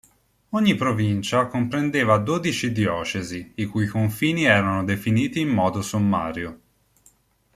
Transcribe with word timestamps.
Ogni 0.49 0.73
provincia 0.73 1.45
comprendeva 1.45 2.17
dodici 2.17 2.71
diocesi, 2.71 3.51
i 3.57 3.65
cui 3.67 3.85
confini 3.85 4.45
erano 4.45 4.83
definiti 4.83 5.41
in 5.41 5.49
modo 5.49 5.83
sommario. 5.83 6.59